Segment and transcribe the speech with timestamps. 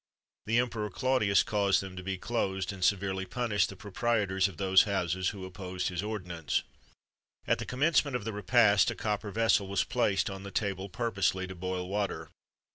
[0.47, 4.85] The Emperor Claudius caused them to be closed, and severely punished the proprietors of those
[4.89, 6.63] houses who opposed his ordinance.[XXV
[7.45, 10.89] 35] At the commencement of the repast, a copper vessel was placed on the table
[10.89, 12.29] purposely to boil water.